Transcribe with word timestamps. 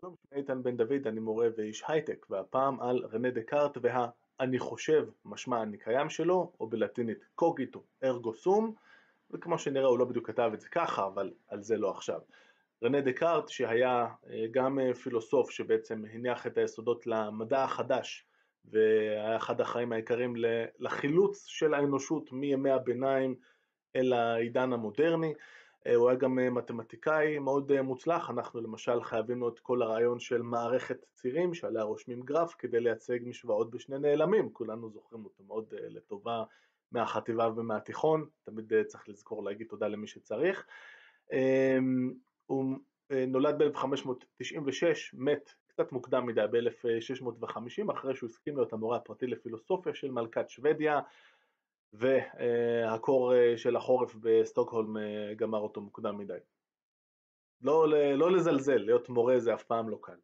שלום, 0.00 0.14
שמי 0.28 0.40
איתן 0.40 0.62
בן 0.62 0.76
דוד, 0.76 1.06
אני 1.06 1.20
מורה 1.20 1.48
ואיש 1.56 1.84
הייטק, 1.88 2.26
והפעם 2.30 2.80
על 2.80 3.04
רנה 3.12 3.30
דקארט 3.30 3.78
וה"אני 3.82 4.58
חושב" 4.58 5.08
משמע 5.24 5.62
אני 5.62 5.78
קיים 5.78 6.10
שלו, 6.10 6.52
או 6.60 6.66
בלטינית 6.66 7.24
קוגיטו 7.34 7.82
ארגו 8.04 8.34
סום, 8.34 8.74
וכמו 9.30 9.58
שנראה 9.58 9.88
הוא 9.88 9.98
לא 9.98 10.04
בדיוק 10.04 10.26
כתב 10.26 10.50
את 10.54 10.60
זה 10.60 10.68
ככה, 10.68 11.06
אבל 11.06 11.30
על 11.48 11.62
זה 11.62 11.76
לא 11.76 11.90
עכשיו. 11.90 12.20
רנה 12.84 13.00
דקארט 13.00 13.48
שהיה 13.48 14.06
אה, 14.30 14.44
גם 14.50 14.78
אה, 14.78 14.94
פילוסוף 14.94 15.50
שבעצם 15.50 16.02
הניח 16.12 16.46
את 16.46 16.58
היסודות 16.58 17.06
למדע 17.06 17.64
החדש, 17.64 18.26
והיה 18.64 19.36
אחד 19.36 19.60
החיים 19.60 19.92
העיקריים 19.92 20.34
לחילוץ 20.78 21.46
של 21.46 21.74
האנושות 21.74 22.32
מימי 22.32 22.70
הביניים 22.70 23.34
אל 23.96 24.12
העידן 24.12 24.72
המודרני. 24.72 25.34
אה, 25.86 25.94
הוא 25.94 26.08
היה 26.08 26.18
גם 26.18 26.38
אה, 26.38 26.50
מתמטיקאי 26.50 27.38
מאוד 27.38 27.72
אה, 27.72 27.82
מוצלח, 27.82 28.30
אנחנו 28.30 28.60
למשל 28.60 29.02
חייבים 29.02 29.40
לו 29.40 29.48
את 29.48 29.58
כל 29.58 29.82
הרעיון 29.82 30.20
של 30.20 30.42
מערכת 30.42 31.04
צירים 31.14 31.54
שעליה 31.54 31.82
רושמים 31.82 32.22
גרף 32.22 32.54
כדי 32.58 32.80
לייצג 32.80 33.18
משוואות 33.22 33.70
בשני 33.70 33.98
נעלמים, 33.98 34.52
כולנו 34.52 34.90
זוכרים 34.90 35.24
אותו 35.24 35.42
מאוד 35.46 35.74
לטובה 35.78 36.44
מהחטיבה 36.92 37.48
ומהתיכון, 37.56 38.26
תמיד 38.44 38.72
צריך 38.86 39.08
לזכור 39.08 39.44
להגיד 39.44 39.66
תודה 39.66 39.88
למי 39.88 40.06
שצריך. 40.06 40.66
אמ, 41.32 42.12
הוא 42.46 42.78
נולד 43.10 43.62
ב-1596, 43.62 44.84
מת 45.12 45.50
קצת 45.66 45.92
מוקדם 45.92 46.26
מדי 46.26 46.44
ב-1650, 46.50 47.92
אחרי 47.92 48.16
שהוא 48.16 48.28
הסכים 48.28 48.56
להיות 48.56 48.72
המורה 48.72 48.96
הפרטי 48.96 49.26
לפילוסופיה 49.26 49.94
של 49.94 50.10
מלכת 50.10 50.50
שוודיה, 50.50 51.00
והקור 51.92 53.34
אה, 53.34 53.56
של 53.56 53.76
החורף 53.76 54.14
בסטוקהולם 54.14 54.96
אה, 54.96 55.34
גמר 55.36 55.58
אותו 55.58 55.80
מוקדם 55.80 56.18
מדי. 56.18 56.38
לא, 57.62 57.88
לא 58.16 58.32
לזלזל, 58.32 58.76
להיות 58.76 59.08
מורה 59.08 59.38
זה 59.38 59.54
אף 59.54 59.64
פעם 59.64 59.88
לא 59.88 59.98
קל. 60.02 60.16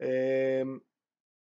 אמ, 0.00 0.78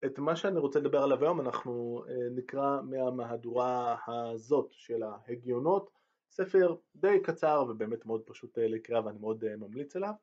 את 0.06 0.20
מה 0.20 0.36
שאני 0.36 0.60
רוצה 0.60 0.80
לדבר 0.80 1.04
עליו 1.04 1.24
היום 1.24 1.42
אנחנו 1.42 2.04
אה, 2.10 2.14
נקרא 2.36 2.82
מהמהדורה 2.82 3.98
הזאת 4.08 4.68
של 4.72 5.04
ההגיונות, 5.04 5.90
ספר 6.32 6.76
די 6.96 7.20
קצר 7.24 7.66
ובאמת 7.70 8.06
מאוד 8.06 8.22
פשוט 8.26 8.58
לקריאה 8.58 9.06
ואני 9.06 9.20
מאוד 9.20 9.56
ממליץ 9.56 9.96
עליו, 9.96 10.14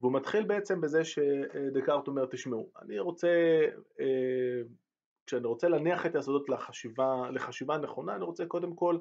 והוא 0.00 0.12
מתחיל 0.12 0.44
בעצם 0.44 0.80
בזה 0.80 1.04
שדקארט 1.04 2.08
אומר 2.08 2.26
תשמעו, 2.26 2.70
אני 2.82 2.98
רוצה 2.98 3.28
כשאני 5.26 5.46
רוצה 5.46 5.68
להניח 5.68 6.06
את 6.06 6.14
היסודות 6.14 6.48
לחשיבה, 6.48 7.30
לחשיבה 7.30 7.78
נכונה, 7.78 8.14
אני 8.16 8.24
רוצה 8.24 8.46
קודם 8.46 8.74
כל 8.74 8.98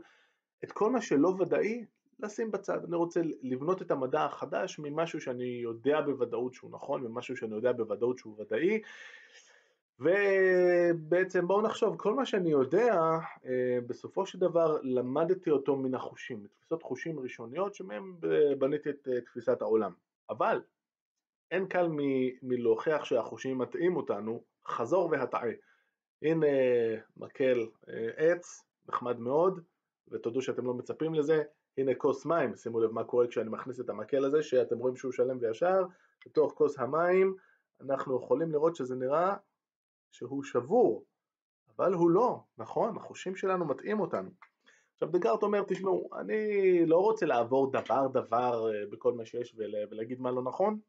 את 0.63 0.72
כל 0.72 0.91
מה 0.91 1.02
שלא 1.02 1.28
ודאי 1.39 1.86
לשים 2.19 2.52
בצד. 2.52 2.86
אני 2.86 2.95
רוצה 2.95 3.22
לבנות 3.41 3.81
את 3.81 3.91
המדע 3.91 4.25
החדש 4.25 4.80
ממשהו 4.80 5.22
שאני 5.22 5.59
יודע 5.63 6.02
בוודאות 6.02 6.53
שהוא 6.53 6.72
נכון, 6.72 7.03
ממשהו 7.03 7.38
שאני 7.38 7.55
יודע 7.55 7.72
בוודאות 7.72 8.17
שהוא 8.17 8.41
ודאי, 8.41 8.81
ובעצם 10.00 11.47
בואו 11.47 11.61
נחשוב, 11.61 11.95
כל 11.97 12.13
מה 12.13 12.25
שאני 12.25 12.50
יודע, 12.50 13.02
אה, 13.45 13.80
בסופו 13.88 14.25
של 14.25 14.39
דבר 14.39 14.78
למדתי 14.83 15.50
אותו 15.50 15.75
מן 15.75 15.95
החושים, 15.95 16.44
מתפיסות 16.44 16.83
חושים 16.83 17.19
ראשוניות 17.19 17.75
שמהם 17.75 18.16
בניתי 18.58 18.89
את 18.89 19.08
אה, 19.11 19.22
תפיסת 19.22 19.61
העולם. 19.61 19.91
אבל 20.30 20.61
אין 21.52 21.66
קל 21.67 21.89
מלהוכיח 22.41 23.06
שהחושים 23.06 23.58
מטעים 23.58 23.95
אותנו, 23.95 24.44
חזור 24.67 25.09
והטעה. 25.11 25.50
הנה 26.22 26.47
מקל 27.17 27.67
אה, 27.89 28.09
עץ, 28.16 28.66
נחמד 28.89 29.19
מאוד, 29.19 29.61
ותודו 30.08 30.41
שאתם 30.41 30.66
לא 30.66 30.73
מצפים 30.73 31.13
לזה, 31.13 31.44
הנה 31.78 31.95
כוס 31.95 32.25
מים, 32.25 32.55
שימו 32.55 32.80
לב 32.80 32.91
מה 32.91 33.03
קורה 33.03 33.28
כשאני 33.28 33.50
מכניס 33.50 33.80
את 33.80 33.89
המקל 33.89 34.25
הזה, 34.25 34.44
שאתם 34.44 34.78
רואים 34.78 34.95
שהוא 34.95 35.11
שלם 35.11 35.38
וישר, 35.41 35.83
בתוך 36.25 36.53
כוס 36.53 36.80
המים 36.80 37.36
אנחנו 37.81 38.17
יכולים 38.17 38.52
לראות 38.52 38.75
שזה 38.75 38.95
נראה 38.95 39.36
שהוא 40.11 40.44
שבור, 40.44 41.05
אבל 41.75 41.94
הוא 41.94 42.09
לא, 42.09 42.39
נכון? 42.58 42.97
החושים 42.97 43.35
שלנו 43.35 43.66
מטעים 43.66 44.00
אותנו. 44.00 44.30
עכשיו 44.94 45.09
דגארט 45.09 45.44
אומר, 45.44 45.63
תשמעו, 45.67 46.09
אני 46.19 46.85
לא 46.85 46.97
רוצה 46.97 47.25
לעבור 47.25 47.72
דבר 47.72 48.07
דבר 48.07 48.73
אה, 48.73 48.85
בכל 48.91 49.13
מה 49.13 49.25
שיש 49.25 49.56
ולהגיד 49.57 50.22
מה 50.22 50.31
לא 50.31 50.41
נכון, 50.41 50.79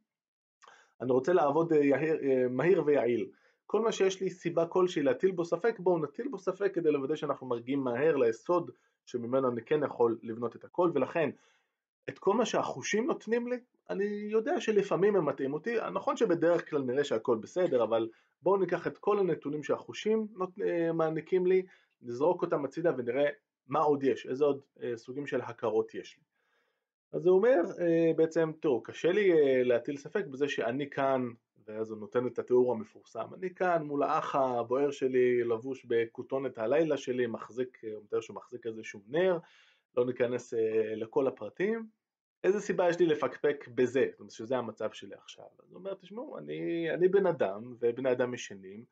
אני 1.00 1.12
רוצה 1.12 1.32
לעבוד 1.32 1.72
אה, 1.72 2.48
מהיר 2.50 2.82
ויעיל. 2.86 3.30
כל 3.66 3.80
מה 3.80 3.92
שיש 3.92 4.20
לי 4.20 4.30
סיבה 4.30 4.66
כלשהי 4.66 5.02
להטיל 5.02 5.30
בו 5.30 5.44
ספק, 5.44 5.78
בואו 5.78 5.98
נטיל 5.98 6.28
בו 6.28 6.38
ספק 6.38 6.74
כדי 6.74 6.90
לוודא 6.90 7.16
שאנחנו 7.16 7.46
מרגיעים 7.46 7.80
מהר 7.80 8.16
ליסוד 8.16 8.70
שממנו 9.06 9.48
אני 9.48 9.62
כן 9.62 9.84
יכול 9.84 10.18
לבנות 10.22 10.56
את 10.56 10.64
הכל, 10.64 10.90
ולכן 10.94 11.30
את 12.08 12.18
כל 12.18 12.34
מה 12.34 12.46
שהחושים 12.46 13.06
נותנים 13.06 13.48
לי, 13.48 13.56
אני 13.90 14.04
יודע 14.04 14.60
שלפעמים 14.60 15.16
הם 15.16 15.26
מטעים 15.26 15.54
אותי, 15.54 15.76
נכון 15.92 16.16
שבדרך 16.16 16.70
כלל 16.70 16.82
נראה 16.82 17.04
שהכל 17.04 17.36
בסדר, 17.36 17.82
אבל 17.82 18.08
בואו 18.42 18.56
ניקח 18.56 18.86
את 18.86 18.98
כל 18.98 19.18
הנתונים 19.18 19.62
שהחושים 19.62 20.26
נות... 20.36 20.50
אה, 20.62 20.92
מעניקים 20.92 21.46
לי, 21.46 21.62
נזרוק 22.02 22.42
אותם 22.42 22.64
הצידה 22.64 22.90
ונראה 22.96 23.28
מה 23.68 23.78
עוד 23.78 24.02
יש, 24.02 24.26
איזה 24.26 24.44
עוד 24.44 24.60
אה, 24.82 24.96
סוגים 24.96 25.26
של 25.26 25.40
הכרות 25.40 25.94
יש 25.94 26.18
לי. 26.18 26.24
אז 27.12 27.26
הוא 27.26 27.36
אומר 27.36 27.60
אה, 27.80 28.12
בעצם, 28.16 28.52
תראו, 28.60 28.82
קשה 28.82 29.12
לי 29.12 29.32
להטיל 29.64 29.96
ספק 29.96 30.26
בזה 30.26 30.48
שאני 30.48 30.90
כאן 30.90 31.28
ואז 31.66 31.90
הוא 31.90 31.98
נותן 31.98 32.26
את 32.26 32.38
התיאור 32.38 32.72
המפורסם. 32.72 33.34
אני 33.34 33.54
כאן 33.54 33.82
מול 33.82 34.02
האח 34.02 34.34
הבוער 34.34 34.90
שלי, 34.90 35.44
לבוש 35.44 35.84
בכותונת 35.84 36.58
הלילה 36.58 36.96
שלי, 36.96 37.26
מחזיק, 37.26 37.78
הוא 37.82 38.02
מתאר 38.04 38.20
שהוא 38.20 38.36
מחזיק 38.36 38.66
איזשהו 38.66 39.00
נר, 39.08 39.38
לא 39.96 40.06
ניכנס 40.06 40.54
אה, 40.54 40.94
לכל 40.96 41.26
הפרטים. 41.26 41.86
איזה 42.44 42.60
סיבה 42.60 42.88
יש 42.88 42.98
לי 42.98 43.06
לפקפק 43.06 43.68
בזה, 43.74 44.06
זאת 44.10 44.20
אומרת 44.20 44.32
שזה 44.32 44.58
המצב 44.58 44.92
שלי 44.92 45.14
עכשיו. 45.14 45.44
אז 45.62 45.72
הוא 45.72 45.78
אומר, 45.78 45.94
תשמעו, 45.94 46.38
אני, 46.38 46.90
אני 46.94 47.08
בן 47.08 47.26
אדם, 47.26 47.74
ובני 47.80 48.12
אדם 48.12 48.34
ישנים, 48.34 48.84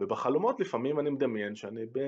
ובחלומות 0.00 0.60
לפעמים 0.60 1.00
אני 1.00 1.10
מדמיין 1.10 1.54
שאני 1.54 1.86
ב, 1.86 1.98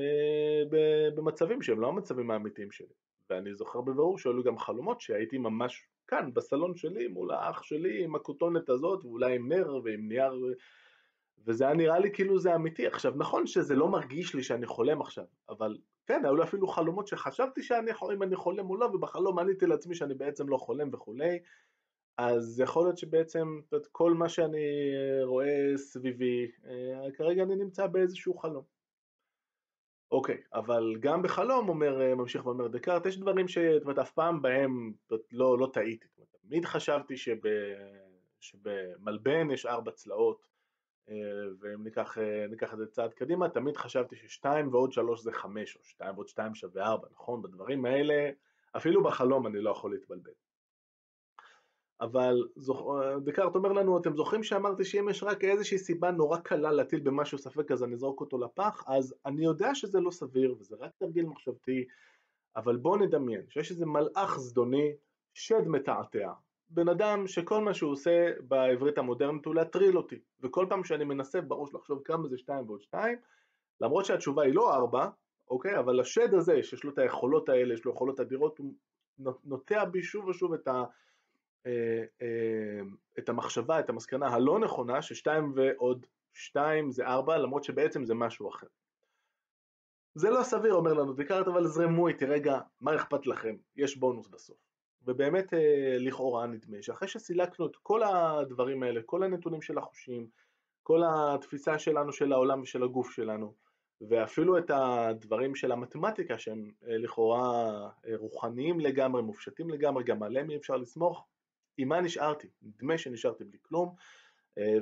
ב, 0.71 0.77
במצבים 1.15 1.63
שהם 1.63 1.81
לא 1.81 1.89
המצבים 1.89 2.31
האמיתיים 2.31 2.71
שלי. 2.71 2.95
ואני 3.31 3.55
זוכר 3.55 3.81
בבירור 3.81 4.19
שהיו 4.19 4.33
לי 4.33 4.43
גם 4.43 4.59
חלומות 4.59 5.01
שהייתי 5.01 5.39
ממש 5.39 5.87
כאן 6.09 6.31
בסלון 6.35 6.77
שלי 6.77 7.09
מול 7.09 7.31
האח 7.31 7.63
שלי 7.63 8.05
עם 8.05 8.15
הכותונת 8.15 8.69
הזאת 8.69 9.05
ואולי 9.05 9.37
עם 9.37 9.53
נר 9.53 9.81
ועם 9.85 10.09
נייר 10.09 10.35
וזה 11.47 11.65
היה 11.65 11.75
נראה 11.75 11.99
לי 11.99 12.13
כאילו 12.13 12.39
זה 12.39 12.55
אמיתי. 12.55 12.87
עכשיו 12.87 13.13
נכון 13.17 13.47
שזה 13.47 13.75
לא 13.75 13.89
מרגיש 13.89 14.35
לי 14.35 14.43
שאני 14.43 14.67
חולם 14.67 15.01
עכשיו, 15.01 15.25
אבל 15.49 15.79
כן, 16.07 16.25
היו 16.25 16.37
לי 16.37 16.43
אפילו 16.43 16.69
חלומות 16.69 17.07
שחשבתי 17.07 17.63
שאני 17.63 17.91
אם 18.15 18.23
אני 18.23 18.37
חולם 18.37 18.71
או 18.71 18.77
לא, 18.77 18.85
ובחלום 18.85 19.39
עניתי 19.39 19.67
לעצמי 19.67 19.95
שאני 19.95 20.15
בעצם 20.15 20.49
לא 20.49 20.57
חולם 20.57 20.89
וכולי, 20.93 21.39
אז 22.19 22.61
יכול 22.61 22.85
להיות 22.85 22.99
שבעצם 22.99 23.61
כל 23.93 24.15
מה 24.15 24.29
שאני 24.29 24.67
רואה 25.23 25.73
סביבי, 25.77 26.51
אה, 26.67 27.11
כרגע 27.17 27.43
אני 27.43 27.57
נמצא 27.57 27.87
באיזשהו 27.87 28.35
חלום. 28.35 28.78
אוקיי, 30.11 30.43
אבל 30.55 30.97
גם 31.01 31.23
בחלום, 31.23 31.69
אומר, 31.69 32.01
אה, 32.03 32.15
ממשיך 32.15 32.47
ואומר 32.47 32.69
דקארט, 32.69 33.07
יש 33.07 33.19
דברים 33.19 33.49
שאת 33.49 33.83
אומרת, 33.83 33.99
אף 33.99 34.11
פעם 34.11 34.43
בהם 34.43 34.93
לא, 35.33 35.59
לא 35.59 35.71
טעיתי. 35.73 36.07
תמיד 36.49 36.65
חשבתי 36.65 37.17
שב, 37.17 37.37
שבמלבן 38.41 39.51
יש 39.51 39.67
ארבע 39.67 39.91
צלעות, 39.91 40.47
אה, 41.11 41.15
ואם 41.61 41.85
ניקח, 41.85 42.19
אה, 42.19 42.47
ניקח 42.51 42.73
את 42.73 42.79
זה 42.79 42.87
צעד 42.87 43.15
קדימה, 43.15 43.49
תמיד 43.49 43.77
חשבתי 43.77 44.17
ששתיים 44.17 44.69
ועוד 44.69 44.93
שלוש 44.93 45.23
זה 45.23 45.33
חמש, 45.33 45.77
או 45.77 45.85
שתיים 45.85 46.15
ועוד 46.15 46.29
שתיים 46.29 46.55
שווה 46.55 46.87
ארבע, 46.87 47.09
נכון? 47.13 47.43
בדברים 47.43 47.85
האלה, 47.85 48.31
אפילו 48.77 49.03
בחלום 49.03 49.47
אני 49.47 49.61
לא 49.61 49.71
יכול 49.71 49.91
להתבלבל. 49.91 50.33
אבל 52.01 52.49
דקארט 53.25 53.55
אומר 53.55 53.73
לנו, 53.73 53.99
אתם 53.99 54.17
זוכרים 54.17 54.43
שאמרתי 54.43 54.85
שאם 54.85 55.09
יש 55.09 55.23
רק 55.23 55.45
איזושהי 55.45 55.79
סיבה 55.79 56.11
נורא 56.11 56.39
קלה 56.39 56.73
להטיל 56.73 57.01
במשהו 57.01 57.39
ספק 57.39 57.73
אז 57.73 57.85
אני 57.85 57.95
אזרוק 57.95 58.21
אותו 58.21 58.39
לפח, 58.39 58.85
אז 58.87 59.15
אני 59.27 59.45
יודע 59.45 59.75
שזה 59.75 60.01
לא 60.01 60.11
סביר 60.11 60.55
וזה 60.59 60.77
רק 60.81 60.91
תרגיל 60.99 61.27
מחשבתי, 61.27 61.85
אבל 62.57 62.77
בואו 62.77 62.97
נדמיין 62.97 63.43
שיש 63.49 63.71
איזה 63.71 63.87
מלאך 63.87 64.39
זדוני, 64.39 64.93
שד 65.35 65.69
מתעתע, 65.69 66.33
בן 66.71 66.89
אדם 66.89 67.27
שכל 67.27 67.61
מה 67.61 67.75
שהוא 67.75 67.93
עושה 67.93 68.31
בעברית 68.41 68.99
המודרנית 68.99 69.47
הוא 69.47 69.55
להטריל 69.55 69.97
אותי, 69.97 70.19
וכל 70.41 70.67
פעם 70.69 70.85
שאני 70.85 71.05
מנסה 71.05 71.41
בראש 71.41 71.75
לחשוב 71.75 72.03
כמה 72.05 72.29
זה 72.29 72.39
שתיים 72.39 72.69
ועוד 72.69 72.83
שתיים, 72.83 73.19
למרות 73.81 74.05
שהתשובה 74.05 74.43
היא 74.43 74.55
לא 74.55 74.75
ארבע, 74.75 75.09
אוקיי, 75.51 75.79
אבל 75.79 76.01
השד 76.01 76.35
הזה 76.35 76.63
שיש 76.63 76.85
לו 76.85 76.91
את 76.91 76.99
היכולות 76.99 77.49
האלה, 77.49 77.75
יש 77.75 77.85
לו 77.85 77.93
יכולות 77.93 78.21
אדירות, 78.21 78.59
הוא 78.59 78.75
נוטע 79.45 79.85
בי 79.85 80.03
שוב 80.03 80.29
ושוב 80.29 80.53
את 80.53 80.69
ה... 80.69 80.85
אה, 81.67 82.05
אה, 82.23 82.81
את 83.19 83.29
המחשבה, 83.29 83.81
את 83.81 83.89
המסקנה 83.89 84.29
הלא 84.29 84.59
נכונה 84.59 85.03
ששתיים 85.03 85.53
ועוד 85.55 86.07
שתיים 86.35 86.91
זה 86.91 87.07
ארבע 87.07 87.39
למרות 87.39 87.65
שבעצם 87.65 88.05
זה 88.05 88.15
משהו 88.15 88.49
אחר. 88.49 88.67
זה 90.15 90.31
לא 90.31 90.43
סביר 90.43 90.75
אומר 90.75 90.95
לנו 90.95 91.13
דקארט 91.13 91.49
אבל 91.49 91.67
זרמו 91.67 92.09
איתי 92.09 92.25
רגע 92.25 92.61
מה 92.81 92.97
אכפת 92.97 93.27
לכם 93.27 93.57
יש 93.77 93.97
בונוס 93.97 94.29
בסוף. 94.29 94.57
ובאמת 95.03 95.55
אה, 95.55 95.97
לכאורה 95.99 96.47
נדמה 96.47 96.83
שאחרי 96.83 97.09
שסילקנו 97.09 97.67
את 97.67 97.77
כל 97.77 98.03
הדברים 98.03 98.83
האלה, 98.83 99.01
כל 99.07 99.23
הנתונים 99.23 99.63
של 99.63 99.79
החושים, 99.79 100.29
כל 100.83 101.03
התפיסה 101.07 101.79
שלנו 101.79 102.13
של 102.13 102.33
העולם 102.33 102.63
ושל 102.63 102.83
הגוף 102.83 103.11
שלנו 103.11 103.55
ואפילו 104.01 104.59
את 104.59 104.71
הדברים 104.71 105.55
של 105.55 105.73
המתמטיקה 105.73 106.39
שהם 106.39 106.73
לכאורה 106.83 107.91
רוחניים 108.15 108.81
לגמרי, 108.81 109.23
מופשטים 109.23 109.71
לגמרי, 109.71 110.05
גם 110.05 110.23
עליהם 110.23 110.51
אי 110.51 110.57
אפשר 110.57 110.77
לסמוך, 110.77 111.27
עם 111.79 111.89
מה 111.89 112.01
נשארתי? 112.01 112.49
נדמה 112.63 112.99
שנשארתי 112.99 113.45
בלי 113.45 113.59
כלום, 113.63 113.95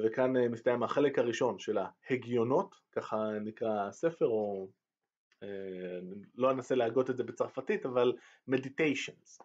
וכאן 0.04 0.36
מסתיים 0.36 0.82
החלק 0.82 1.18
הראשון 1.18 1.58
של 1.58 1.78
ההגיונות, 1.78 2.74
ככה 2.92 3.16
נקרא 3.44 3.86
הספר, 3.88 4.26
או 4.26 4.68
לא 6.34 6.50
אנסה 6.50 6.74
להגות 6.74 7.10
את 7.10 7.16
זה 7.16 7.24
בצרפתית, 7.24 7.86
אבל 7.86 8.12
meditations. 8.50 9.44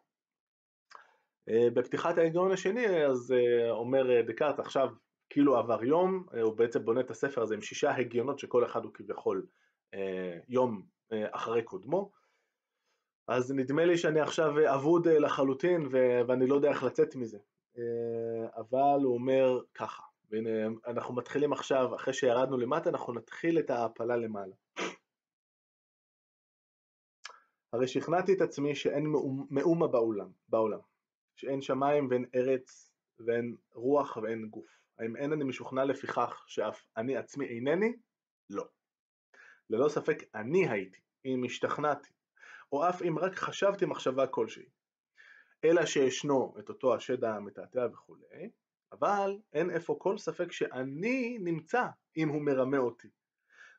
בפתיחת 1.50 2.18
ההגיון 2.18 2.51
השני, 2.51 3.06
אז 3.06 3.33
אומר 3.69 4.21
דקארט, 4.21 4.59
עכשיו 4.59 4.89
כאילו 5.30 5.57
עבר 5.57 5.83
יום, 5.83 6.25
הוא 6.42 6.53
בעצם 6.53 6.86
בונה 6.86 7.01
את 7.01 7.12
הספר 7.12 7.42
הזה 7.42 7.56
עם 7.56 7.62
שישה 7.62 7.95
הגיונות 7.95 8.39
שכל 8.39 8.65
אחד 8.65 8.83
הוא 8.83 8.94
כביכול 8.94 9.45
יום 10.50 10.86
אחרי 11.12 11.63
קודמו, 11.63 12.12
אז 13.27 13.51
נדמה 13.51 13.85
לי 13.85 13.97
שאני 13.97 14.19
עכשיו 14.19 14.75
אבוד 14.75 15.07
לחלוטין 15.07 15.88
ואני 16.27 16.47
לא 16.47 16.56
יודע 16.56 16.69
איך 16.69 16.83
לצאת 16.83 17.15
מזה, 17.15 17.38
אבל 18.56 19.00
הוא 19.03 19.13
אומר 19.13 19.59
ככה, 19.73 20.03
והנה 20.29 20.50
אנחנו 20.88 21.15
מתחילים 21.15 21.53
עכשיו, 21.53 21.95
אחרי 21.95 22.13
שירדנו 22.13 22.57
למטה, 22.57 22.89
אנחנו 22.89 23.13
נתחיל 23.13 23.59
את 23.59 23.69
ההעפלה 23.69 24.18
למעלה. 24.18 24.56
הרי 27.73 27.88
שכנעתי 27.88 28.33
את 28.33 28.41
עצמי 28.41 28.75
שאין 28.75 29.06
מאומה 29.50 29.88
בעולם, 29.88 30.31
בעולם, 30.50 30.79
שאין 31.35 31.62
שמיים 31.62 32.07
ואין 32.09 32.25
ארץ 32.35 32.91
ואין 33.19 33.56
רוח 33.74 34.17
ואין 34.17 34.50
גוף. 34.50 34.81
האם 35.00 35.15
אין 35.15 35.33
אני 35.33 35.44
משוכנע 35.44 35.85
לפיכך 35.85 36.44
שאף 36.47 36.88
אני 36.97 37.17
עצמי 37.17 37.45
אינני? 37.45 37.94
לא. 38.50 38.65
ללא 39.69 39.89
ספק 39.89 40.17
אני 40.35 40.69
הייתי, 40.69 41.00
אם 41.25 41.44
השתכנעתי, 41.45 42.09
או 42.71 42.89
אף 42.89 43.01
אם 43.01 43.19
רק 43.19 43.35
חשבתי 43.35 43.85
מחשבה 43.85 44.27
כלשהי. 44.27 44.65
אלא 45.63 45.85
שישנו 45.85 46.53
את 46.59 46.69
אותו 46.69 46.95
השד 46.95 47.23
המתעתע 47.23 47.88
וכולי, 47.94 48.50
אבל 48.91 49.38
אין 49.53 49.71
איפה 49.71 49.95
כל 50.00 50.18
ספק 50.18 50.51
שאני 50.51 51.38
נמצא 51.39 51.85
אם 52.18 52.29
הוא 52.29 52.41
מרמה 52.41 52.77
אותי. 52.77 53.07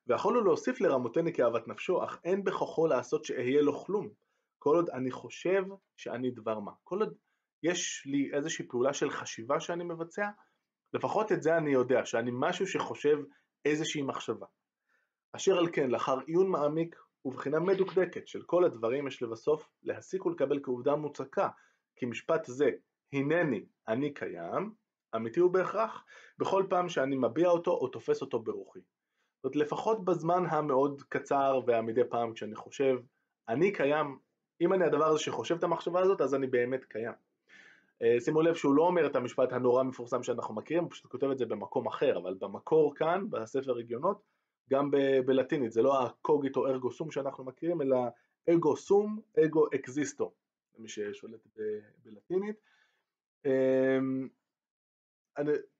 ויכולנו 0.06 0.44
להוסיף 0.44 0.80
לרמותני 0.80 1.32
כאהבת 1.32 1.68
נפשו, 1.68 2.04
אך 2.04 2.20
אין 2.24 2.44
בכוחו 2.44 2.86
לעשות 2.86 3.24
שאהיה 3.24 3.62
לו 3.62 3.78
כלום, 3.78 4.08
כל 4.58 4.76
עוד 4.76 4.90
אני 4.90 5.10
חושב 5.10 5.62
שאני 5.96 6.30
דבר 6.30 6.60
מה. 6.60 6.72
כל 6.84 7.00
עוד 7.00 7.14
יש 7.62 8.02
לי 8.06 8.30
איזושהי 8.32 8.68
פעולה 8.68 8.94
של 8.94 9.10
חשיבה 9.10 9.60
שאני 9.60 9.84
מבצע, 9.84 10.28
לפחות 10.94 11.32
את 11.32 11.42
זה 11.42 11.56
אני 11.56 11.72
יודע, 11.72 12.06
שאני 12.06 12.30
משהו 12.34 12.66
שחושב 12.66 13.18
איזושהי 13.64 14.02
מחשבה. 14.02 14.46
אשר 15.32 15.58
על 15.58 15.68
כן, 15.72 15.90
לאחר 15.90 16.18
עיון 16.26 16.48
מעמיק 16.48 16.96
ובחינה 17.24 17.60
מדוקדקת 17.60 18.28
של 18.28 18.42
כל 18.42 18.64
הדברים, 18.64 19.06
יש 19.06 19.22
לבסוף 19.22 19.70
להסיק 19.82 20.26
ולקבל 20.26 20.60
כעובדה 20.62 20.96
מוצקה, 20.96 21.48
כי 21.96 22.06
משפט 22.06 22.44
זה, 22.46 22.70
הנני, 23.12 23.64
אני 23.88 24.14
קיים, 24.14 24.74
אמיתי 25.16 25.40
הוא 25.40 25.50
בהכרח, 25.50 26.04
בכל 26.38 26.66
פעם 26.68 26.88
שאני 26.88 27.16
מביע 27.16 27.48
אותו 27.48 27.70
או 27.70 27.88
תופס 27.88 28.20
אותו 28.20 28.38
ברוחי. 28.38 28.80
זאת 29.36 29.44
אומרת, 29.44 29.56
לפחות 29.56 30.04
בזמן 30.04 30.44
המאוד 30.48 31.02
קצר 31.08 31.60
והמדי 31.66 32.04
פעם 32.08 32.32
כשאני 32.32 32.54
חושב, 32.54 32.98
אני 33.48 33.72
קיים, 33.72 34.18
אם 34.60 34.72
אני 34.72 34.84
הדבר 34.84 35.04
הזה 35.04 35.18
שחושב 35.18 35.56
את 35.56 35.64
המחשבה 35.64 36.00
הזאת, 36.00 36.20
אז 36.20 36.34
אני 36.34 36.46
באמת 36.46 36.84
קיים. 36.84 37.12
אה, 38.02 38.20
שימו 38.20 38.42
לב 38.42 38.54
שהוא 38.54 38.74
לא 38.74 38.82
אומר 38.82 39.06
את 39.06 39.16
המשפט 39.16 39.52
הנורא 39.52 39.80
המפורסם 39.80 40.22
שאנחנו 40.22 40.54
מכירים, 40.54 40.84
הוא 40.84 40.90
פשוט 40.90 41.10
כותב 41.10 41.26
את 41.30 41.38
זה 41.38 41.46
במקום 41.46 41.86
אחר, 41.86 42.18
אבל 42.18 42.34
במקור 42.34 42.94
כאן, 42.94 43.30
בספר 43.30 43.72
רגיונות, 43.72 44.22
גם 44.70 44.90
בלטינית, 45.26 45.72
זה 45.72 45.82
לא 45.82 46.06
הקוגיטו 46.06 46.66
ארגו 46.66 46.92
סום 46.92 47.10
שאנחנו 47.10 47.44
מכירים, 47.44 47.82
אלא 47.82 47.96
אגו 48.50 48.76
סום, 48.76 49.20
אגו 49.44 49.66
אקזיסטו, 49.74 50.32
למי 50.78 50.88
ששולט 50.88 51.46
בלטינית. 52.04 52.56
אמ, 53.46 54.28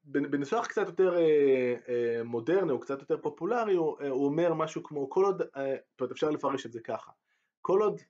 בניסוח 0.05 0.67
קצת 0.67 0.87
יותר 0.87 1.17
אה, 1.17 1.75
אה, 1.89 2.25
מודרני 2.25 2.73
או 2.73 2.81
קצת 2.81 3.01
יותר 3.01 3.17
פופולרי 3.23 3.75
הוא, 3.75 4.01
אה, 4.01 4.11
אומר 4.11 4.55
משהו 4.55 4.83
כמו 4.83 5.11
כל 5.11 5.25
עוד, 5.25 5.43
זאת 5.43 6.01
אומרת 6.01 6.13
אפשר 6.13 6.31
לפרש 6.31 6.67
את 6.67 6.73
זה 6.73 6.81
ככה, 6.81 7.13
כל 7.61 7.83
עוד 7.83 8.01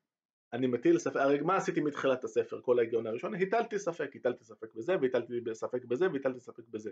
אני 0.53 0.67
מטיל 0.67 0.99
ספק, 0.99 1.17
הרי 1.17 1.41
מה 1.41 1.57
עשיתי 1.57 1.81
מתחילת 1.81 2.25
הספר, 2.25 2.61
כל 2.61 2.79
ההיגיון 2.79 3.07
הראשון, 3.07 3.35
הטלתי 3.35 3.79
ספק, 3.79 4.17
הטלתי 4.17 4.45
ספק 4.45 4.75
בזה 4.75 4.97
והטלתי 5.03 5.55
ספק 5.55 5.85
בזה 5.85 6.07
והטלתי 6.13 6.41
ספק 6.41 6.69
בזה, 6.71 6.91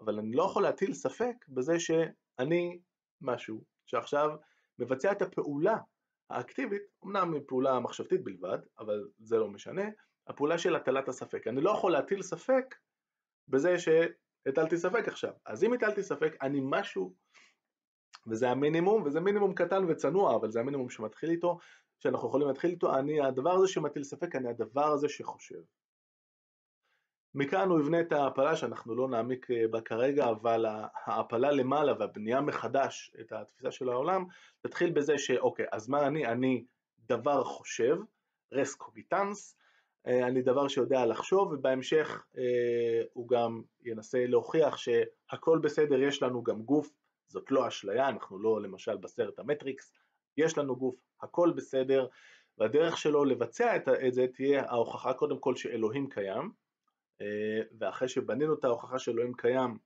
אבל 0.00 0.18
אני 0.18 0.36
לא 0.36 0.42
יכול 0.42 0.62
להטיל 0.62 0.94
ספק 0.94 1.34
בזה 1.48 1.80
שאני 1.80 2.78
משהו 3.24 3.64
שעכשיו 3.86 4.30
מבצע 4.78 5.12
את 5.12 5.22
הפעולה 5.22 5.76
האקטיבית, 6.30 6.82
אמנם 7.04 7.34
פעולה 7.46 7.80
מחשבתית 7.80 8.24
בלבד, 8.24 8.58
אבל 8.78 9.08
זה 9.18 9.38
לא 9.38 9.48
משנה, 9.48 9.82
הפעולה 10.26 10.58
של 10.58 10.76
הטלת 10.76 11.08
הספק, 11.08 11.46
אני 11.46 11.60
לא 11.60 11.70
יכול 11.70 11.92
להטיל 11.92 12.22
ספק 12.22 12.74
בזה 13.48 13.76
שהטלתי 13.78 14.76
ספק 14.76 15.08
עכשיו. 15.08 15.32
אז 15.46 15.64
אם 15.64 15.72
הטלתי 15.72 16.02
ספק, 16.02 16.36
אני 16.42 16.60
משהו, 16.62 17.14
וזה 18.26 18.50
המינימום, 18.50 19.02
וזה 19.02 19.20
מינימום 19.20 19.54
קטן 19.54 19.84
וצנוע, 19.88 20.36
אבל 20.36 20.50
זה 20.50 20.60
המינימום 20.60 20.90
שמתחיל 20.90 21.30
איתו, 21.30 21.58
שאנחנו 21.98 22.28
יכולים 22.28 22.48
להתחיל 22.48 22.70
איתו, 22.70 22.98
אני 22.98 23.20
הדבר 23.20 23.52
הזה 23.52 23.68
שמטיל 23.68 24.04
ספק, 24.04 24.36
אני 24.36 24.48
הדבר 24.48 24.86
הזה 24.86 25.08
שחושב. 25.08 25.60
מכאן 27.34 27.68
הוא 27.68 27.80
יבנה 27.80 28.00
את 28.00 28.12
ההעפלה 28.12 28.56
שאנחנו 28.56 28.94
לא 28.94 29.08
נעמיק 29.08 29.50
אה, 29.50 29.68
בה 29.68 29.80
כרגע, 29.80 30.30
אבל 30.30 30.66
ההעפלה 30.66 31.50
למעלה 31.52 31.92
והבנייה 31.98 32.40
מחדש 32.40 33.14
את 33.20 33.32
התפיסה 33.32 33.70
של 33.70 33.88
העולם, 33.88 34.24
תתחיל 34.60 34.90
בזה 34.90 35.18
שאוקיי, 35.18 35.66
אז 35.72 35.88
מה 35.88 36.06
אני? 36.06 36.26
אני 36.26 36.64
דבר 37.08 37.44
חושב, 37.44 37.96
רס 38.52 38.74
קוגיטנס, 38.74 39.56
אה, 40.06 40.26
אני 40.26 40.42
דבר 40.42 40.68
שיודע 40.68 41.06
לחשוב, 41.06 41.52
ובהמשך 41.52 42.24
אה, 42.38 43.02
הוא 43.12 43.28
גם 43.28 43.62
ינסה 43.84 44.26
להוכיח 44.26 44.76
שהכל 44.76 45.58
בסדר, 45.58 46.02
יש 46.02 46.22
לנו 46.22 46.42
גם 46.42 46.62
גוף, 46.62 46.90
זאת 47.28 47.50
לא 47.50 47.68
אשליה, 47.68 48.08
אנחנו 48.08 48.38
לא 48.38 48.62
למשל 48.62 48.96
בסרט 48.96 49.38
המטריקס, 49.38 49.92
יש 50.36 50.58
לנו 50.58 50.76
גוף, 50.76 50.96
הכל 51.22 51.52
בסדר, 51.56 52.06
והדרך 52.58 52.98
שלו 52.98 53.24
לבצע 53.24 53.76
את 53.76 54.14
זה 54.14 54.26
תהיה 54.34 54.64
ההוכחה 54.70 55.12
קודם 55.12 55.38
כל 55.38 55.56
שאלוהים 55.56 56.08
קיים, 56.08 56.63
ואחרי 57.78 58.08
שבנינו 58.08 58.54
את 58.54 58.64
ההוכחה 58.64 58.98
שאלוהים 58.98 59.34
קיים, 59.34 59.78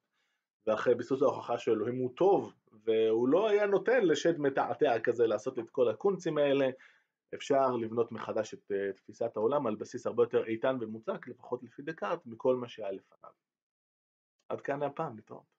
ואחרי 0.66 0.94
ביסוס 0.94 1.22
ההוכחה 1.22 1.58
שאלוהים 1.58 1.96
הוא 1.98 2.10
טוב, 2.16 2.54
והוא 2.84 3.28
לא 3.28 3.48
היה 3.48 3.66
נותן 3.66 4.04
לשד 4.04 4.40
מתעתע 4.40 5.00
כזה 5.00 5.26
לעשות 5.26 5.58
את 5.58 5.70
כל 5.70 5.88
הקונצים 5.88 6.38
האלה, 6.38 6.68
אפשר 7.34 7.76
לבנות 7.76 8.12
מחדש 8.12 8.54
את 8.54 8.72
אה, 8.72 8.92
תפיסת 8.92 9.36
העולם 9.36 9.66
על 9.66 9.76
בסיס 9.76 10.06
הרבה 10.06 10.22
יותר 10.22 10.44
איתן 10.44 10.76
ומוצק, 10.80 11.28
לפחות 11.28 11.62
לפי 11.62 11.82
דקארט, 11.82 12.26
מכל 12.26 12.56
מה 12.56 12.68
שהיה 12.68 12.92
לפניו. 12.92 13.30
עד 14.48 14.60
כאן 14.60 14.82
הפעם, 14.82 15.16
להתראות. 15.16 15.57